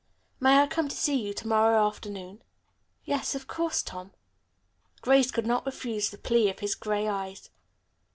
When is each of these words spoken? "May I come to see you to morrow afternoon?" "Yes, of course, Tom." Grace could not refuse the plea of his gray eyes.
"May 0.39 0.59
I 0.59 0.65
come 0.65 0.87
to 0.89 0.95
see 0.95 1.13
you 1.27 1.31
to 1.35 1.47
morrow 1.47 1.85
afternoon?" 1.85 2.41
"Yes, 3.05 3.35
of 3.35 3.45
course, 3.45 3.83
Tom." 3.83 4.13
Grace 5.03 5.29
could 5.29 5.45
not 5.45 5.63
refuse 5.63 6.09
the 6.09 6.17
plea 6.17 6.49
of 6.49 6.57
his 6.57 6.73
gray 6.73 7.07
eyes. 7.07 7.51